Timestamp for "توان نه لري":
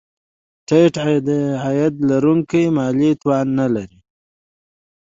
3.21-3.99